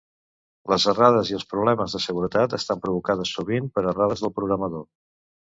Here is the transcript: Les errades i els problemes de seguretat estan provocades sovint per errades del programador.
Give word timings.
Les 0.71 0.87
errades 0.93 1.29
i 1.31 1.35
els 1.39 1.45
problemes 1.51 1.93
de 1.97 2.01
seguretat 2.07 2.57
estan 2.61 2.83
provocades 2.87 3.35
sovint 3.39 3.71
per 3.77 3.87
errades 3.93 4.25
del 4.27 4.37
programador. 4.41 4.85